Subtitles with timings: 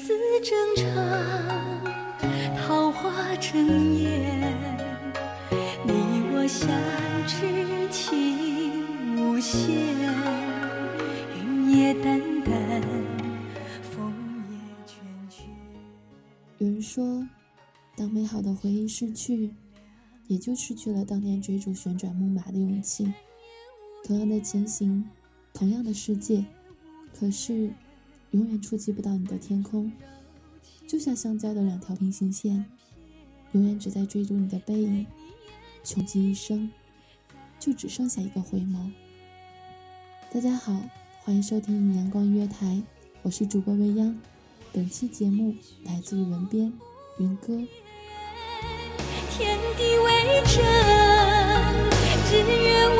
[0.00, 0.96] 柳丝正长，
[2.56, 4.56] 桃花争艳。
[5.84, 5.92] 你
[6.32, 6.70] 我相
[7.26, 9.76] 知情无限，
[11.36, 12.82] 云也淡淡，
[13.82, 14.10] 风
[14.48, 14.94] 也倦
[15.28, 15.42] 倦。
[16.56, 17.26] 有人说，
[17.94, 19.54] 当美好的回忆逝去，
[20.28, 23.12] 也就失去了当年追逐旋转木马的勇气。
[24.04, 25.04] 同样的前行，
[25.52, 26.42] 同样的世界，
[27.12, 27.70] 可是
[28.32, 29.90] 永远触及不到你的天空，
[30.86, 32.64] 就像相交的两条平行线，
[33.52, 35.04] 永远只在追逐你的背影，
[35.82, 36.70] 穷极一生，
[37.58, 38.92] 就只剩下一个回眸。
[40.32, 40.80] 大家好，
[41.24, 42.80] 欢迎收听阳光音乐台，
[43.22, 44.16] 我是主播未央。
[44.72, 45.52] 本期节目
[45.82, 46.72] 来自于文编
[47.18, 47.60] 云歌。
[49.32, 50.62] 天地为证，
[52.30, 52.99] 日月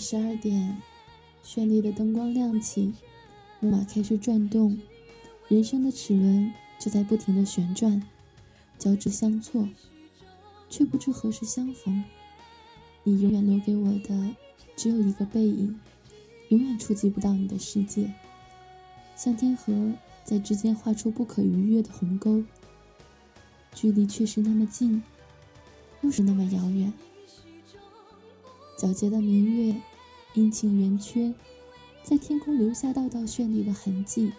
[0.00, 0.80] 十二点，
[1.44, 2.94] 绚丽的灯光亮起，
[3.60, 4.80] 木马开始转动，
[5.46, 8.02] 人生的齿轮就在不停的旋转，
[8.78, 9.68] 交织相错，
[10.70, 12.02] 却不知何时相逢。
[13.02, 14.34] 你永远留给我的
[14.74, 15.78] 只有一个背影，
[16.48, 18.10] 永远触及不到你的世界，
[19.14, 19.92] 像天河
[20.24, 22.42] 在之间画出不可逾越的鸿沟，
[23.74, 25.02] 距离却是那么近，
[26.00, 26.90] 又是那么遥远。
[28.78, 29.74] 皎洁的明月，
[30.34, 31.34] 阴晴圆缺，
[32.04, 34.32] 在天空留下道道绚丽的痕迹。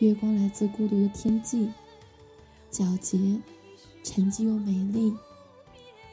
[0.00, 1.70] 月光来自孤独的天际，
[2.70, 3.40] 皎洁、
[4.04, 5.14] 沉寂又美丽。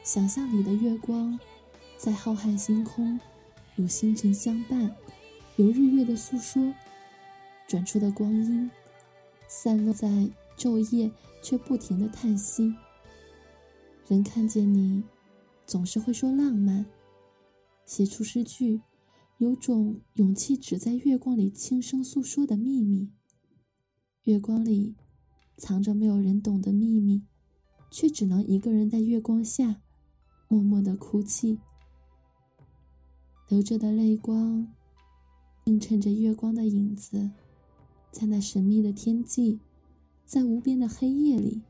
[0.02, 1.38] 想象里的月光，
[1.96, 3.20] 在浩瀚星空，
[3.76, 4.96] 有星辰相伴，
[5.56, 6.72] 有日月的诉说，
[7.68, 8.70] 转出的光阴，
[9.46, 10.08] 散落在
[10.56, 11.10] 昼夜，
[11.42, 12.74] 却不停的叹息。
[14.08, 15.02] 人看见你，
[15.66, 16.86] 总是会说浪漫，
[17.84, 18.80] 写出诗句，
[19.38, 23.10] 有种勇气，只在月光里轻声诉说的秘密。
[24.24, 24.94] 月光里，
[25.58, 27.22] 藏着没有人懂的秘密，
[27.90, 29.82] 却只能一个人在月光下，
[30.48, 31.58] 默默的哭泣。
[33.48, 34.66] 流着的泪光，
[35.64, 37.30] 映衬着月光的影子，
[38.10, 39.60] 在那神秘的天际，
[40.24, 41.60] 在无边的黑夜里，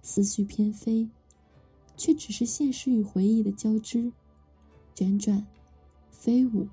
[0.00, 1.08] 思绪翩飞。
[1.94, 4.10] 却只是现实与回忆的交织，
[4.94, 5.46] 辗转，
[6.10, 6.66] 飞舞。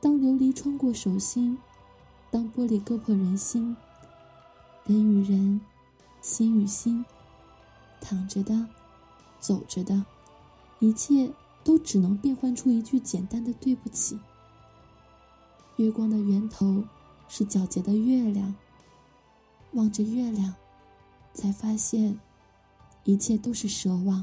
[0.00, 1.58] 当琉璃穿过手心，
[2.30, 3.76] 当玻璃割破人心，
[4.84, 5.60] 人与人，
[6.20, 7.04] 心与心，
[8.00, 8.66] 躺着的，
[9.40, 10.04] 走着的，
[10.78, 11.32] 一切
[11.64, 14.18] 都只能变换出一句简单的对不起。
[15.76, 16.84] 月光的源头
[17.28, 18.54] 是皎洁的月亮，
[19.72, 20.54] 望着月亮，
[21.34, 22.18] 才发现。
[23.04, 24.22] 一切都是奢望。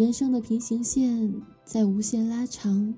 [0.00, 2.94] 人生的平行线在无限拉长，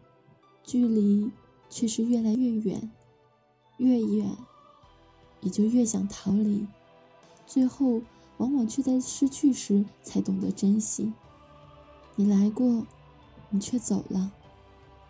[0.62, 1.32] 距离
[1.68, 2.92] 却是越来越远，
[3.78, 4.30] 越远，
[5.40, 6.64] 也就越想逃离，
[7.44, 8.00] 最后
[8.36, 11.12] 往往却在失去时才懂得珍惜。
[12.14, 12.86] 你来过，
[13.50, 14.32] 你却走了，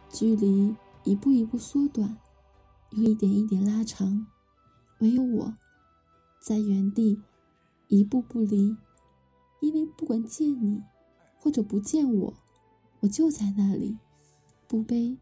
[0.09, 0.75] 距离
[1.05, 2.17] 一步一步缩短，
[2.93, 4.27] 又一点一点拉长，
[5.00, 5.55] 唯有我，
[6.41, 7.21] 在原地
[7.89, 8.79] 一步不离，
[9.61, 10.83] 因为不管见你。
[11.43, 12.33] 或者不见我，
[13.00, 13.99] 我就在那里，
[14.69, 15.17] 不悲，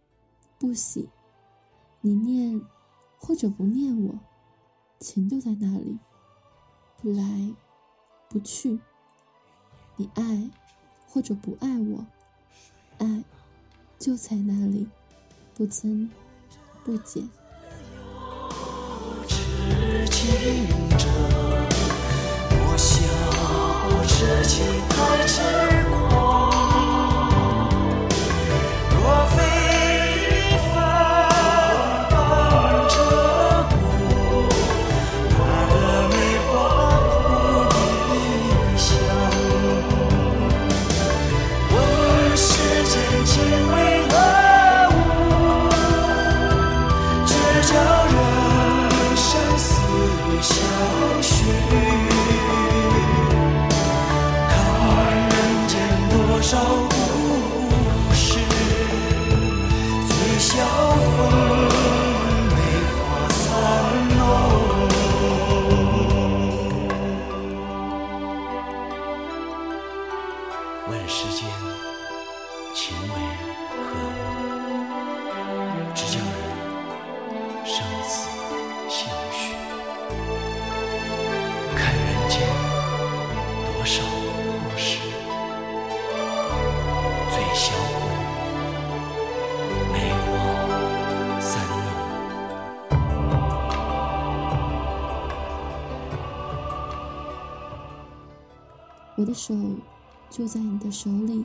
[0.58, 1.08] 不喜。
[2.02, 2.60] 你念，
[3.18, 4.18] 或者不念我，
[4.98, 5.98] 情就在那里，
[7.00, 7.54] 不来，
[8.28, 8.78] 不去。
[9.96, 10.50] 你爱，
[11.08, 12.04] 或者不爱我，
[12.98, 13.24] 爱
[13.98, 14.86] 就在那里，
[15.54, 16.10] 不增，
[16.84, 17.26] 不减。
[70.90, 71.48] 问世间
[72.74, 73.14] 情为
[73.78, 74.82] 何物？
[75.94, 76.28] 只教人
[77.64, 78.28] 生死
[78.88, 79.54] 相许。
[81.76, 82.34] 看人间
[83.66, 84.98] 多少故事。
[87.30, 87.62] 最销
[87.94, 88.02] 魂，
[89.92, 89.94] 梅
[90.26, 90.28] 花
[91.40, 91.78] 三弄。
[99.14, 99.54] 我的手。
[100.30, 101.44] 就在你的手里，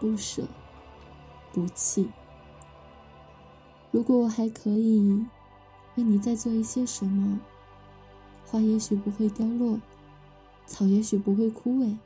[0.00, 0.48] 不舍，
[1.52, 2.10] 不弃。
[3.90, 5.24] 如果我还可以
[5.96, 7.38] 为你再做一些什么，
[8.46, 9.78] 花也许不会凋落，
[10.66, 11.96] 草也许不会枯萎。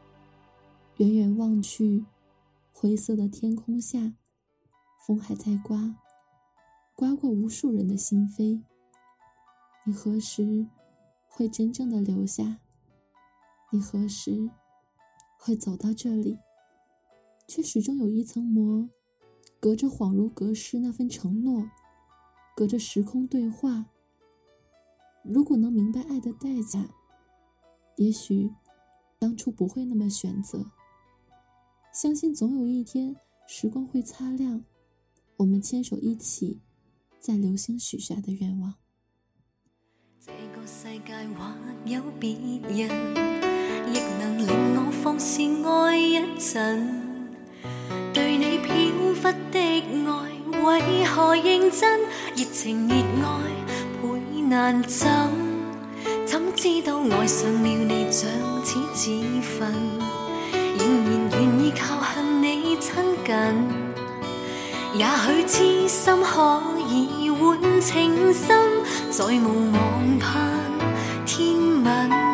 [0.96, 2.04] 远远望去，
[2.72, 4.12] 灰色的天空下，
[5.06, 5.94] 风还在刮，
[6.94, 8.60] 刮过无数人的心扉。
[9.84, 10.66] 你何时
[11.28, 12.58] 会真正的留下？
[13.70, 14.50] 你何时？
[15.36, 16.38] 会走到这里，
[17.46, 18.88] 却始终有一层膜，
[19.60, 21.68] 隔着恍如隔世那份承诺，
[22.56, 23.86] 隔着时空对话，
[25.22, 26.88] 如果能明白爱的代价，
[27.96, 28.50] 也许
[29.18, 30.64] 当初不会那么选择。
[31.92, 33.16] 相信总有一天，
[33.46, 34.64] 时光会擦亮
[35.36, 36.60] 我们牵手一起
[37.18, 38.74] 在流星许下的愿望。
[40.20, 42.90] 这个世界或有别人，
[43.94, 44.75] 亦能令
[45.06, 47.00] 放肆爱一阵。
[48.12, 48.74] 对你飘
[49.14, 49.22] 忽
[49.52, 52.00] 的爱，为何认真？
[52.34, 53.30] 热情热爱
[54.02, 54.40] 倍。
[54.48, 55.06] 难枕，
[56.26, 58.28] 怎知道爱上了你像
[58.64, 59.72] 似自焚，
[60.76, 63.34] 仍然愿意靠向你亲近。
[64.94, 68.58] 也许痴心可以换情深，
[69.12, 70.50] 再无望盼
[71.24, 72.25] 天吻。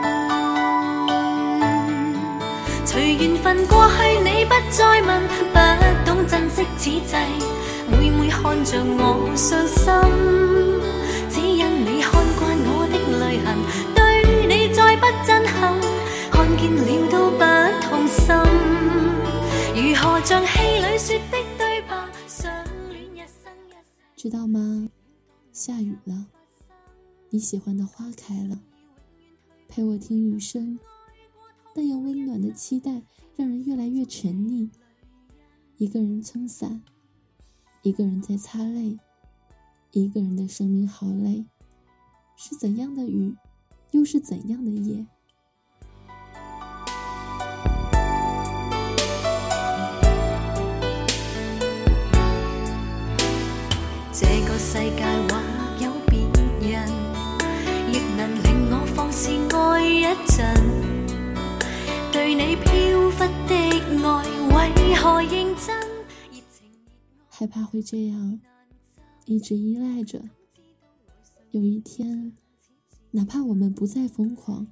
[3.23, 5.59] 缘分过去你不再问不
[6.05, 7.01] 懂珍惜此际
[7.89, 9.87] 每每看着我伤心。
[11.31, 13.47] 只因你看惯我的泪痕
[13.95, 13.97] 对
[14.49, 15.79] 你再不震撼
[16.33, 17.41] 看见了都不
[17.87, 18.35] 痛心。
[19.77, 21.95] 如何像戏里说的对白
[22.27, 22.53] 相
[22.91, 24.89] 恋一生一知道吗？
[25.53, 26.27] 下雨了
[27.31, 28.59] 你喜欢的花开了
[29.69, 30.77] 陪我听雨声
[31.75, 33.03] 那样温暖的期待
[33.35, 34.69] 让人越来越沉溺。
[35.79, 36.83] 一个人撑伞，
[37.83, 38.99] 一个人在擦泪，
[39.93, 41.47] 一个人的生命好累。
[42.37, 43.35] 是怎样的雨，
[43.93, 45.07] 又是怎样的夜？
[54.13, 55.32] 这个世界
[67.29, 68.41] 害怕会这样
[69.25, 70.23] 一直依赖着。
[71.51, 72.33] 有一天，
[73.11, 74.67] 哪怕我们不再疯狂，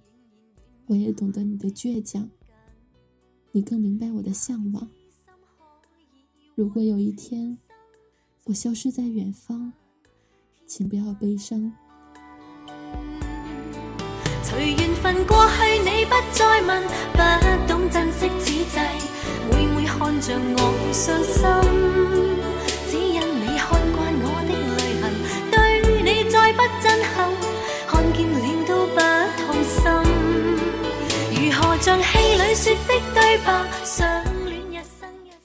[0.87, 2.31] 我也懂得你的倔强。
[3.51, 4.89] 你更明白我的向往。
[6.55, 7.59] 如果有一天，
[8.45, 9.73] 我消失在远方，
[10.67, 11.73] 请不要悲伤。
[14.45, 17.19] 随缘分过去，你不再问，不
[17.67, 18.65] 懂珍惜此际，
[19.91, 20.59] 看着我
[20.93, 21.41] 伤心，
[22.89, 25.03] 只因你看惯我的泪痕，
[25.51, 25.55] 对
[26.03, 27.13] 你再不震撼，
[27.89, 28.97] 看见了都不
[29.43, 29.75] 痛心。
[31.35, 33.49] 如何像戏里说的对白，
[33.85, 33.99] 相
[34.47, 35.37] 恋一生一世。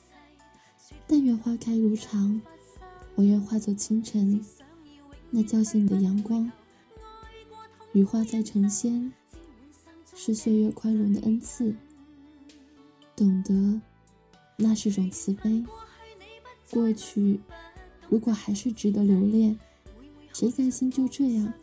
[1.08, 2.40] 但愿花开如常。
[3.16, 4.40] 我愿化作清晨，
[5.32, 6.52] 那叫醒你的阳光。
[7.94, 9.12] 羽化在成仙，
[10.16, 11.74] 是岁月宽容的恩赐。
[13.16, 13.82] 懂得，
[14.58, 15.64] 那是种慈悲。
[16.72, 17.40] 过去，
[18.10, 19.58] 如果还是值得留恋，
[20.34, 21.54] 谁甘心就这样？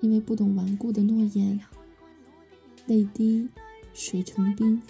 [0.00, 1.60] 因为不懂顽固的诺言，
[2.86, 3.48] 泪滴
[3.92, 4.80] 水成冰。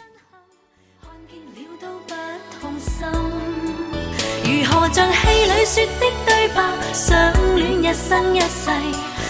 [4.45, 8.71] 如何像戏里说的对白，相恋一生一世，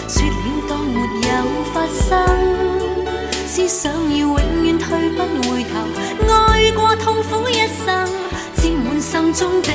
[0.07, 2.70] 说了当没有发生。
[3.53, 5.75] 思想要永远退不回头，
[6.25, 8.07] 爱过痛苦一生，
[8.55, 9.69] 沾满心中的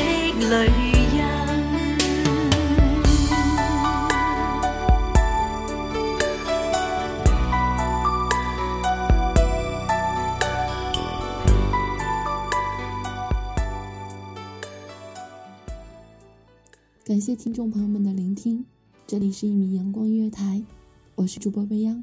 [0.48, 0.70] 泪。
[17.04, 18.64] 感谢听众朋友们的聆听，
[19.06, 20.62] 这里是一米阳光音乐台，
[21.14, 22.02] 我是主播未央，